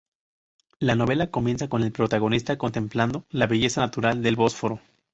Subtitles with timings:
[0.79, 4.81] La novela comienza con el protagonista contemplando la belleza natural del Bósforo.